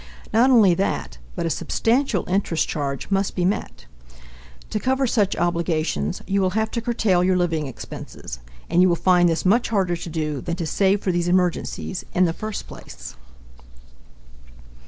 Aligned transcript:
Not 0.33 0.49
only 0.49 0.73
that, 0.73 1.19
but 1.35 1.45
a 1.45 1.51
substantial 1.51 2.27
interest 2.27 2.67
charge 2.67 3.11
must 3.11 3.35
be 3.35 3.45
met. 3.45 3.85
To 4.71 4.79
cover 4.79 5.05
such 5.05 5.35
obligations, 5.35 6.23
you 6.25 6.41
will 6.41 6.49
have 6.57 6.71
to 6.71 6.81
curtail 6.81 7.23
your 7.23 7.37
living 7.37 7.67
expenses, 7.67 8.39
and 8.67 8.81
you 8.81 8.89
will 8.89 8.95
find 8.95 9.29
this 9.29 9.45
much 9.45 9.69
harder 9.69 9.95
to 9.95 10.09
do 10.09 10.41
than 10.41 10.55
to 10.55 10.65
save 10.65 11.03
for 11.03 11.11
these 11.11 11.27
emergencies 11.27 12.03
in 12.15 12.25
the 12.25 12.33
first 12.33 12.65
place. 12.65 13.15